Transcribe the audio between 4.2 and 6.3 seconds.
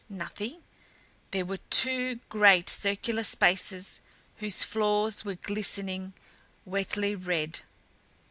whose floors were glistening,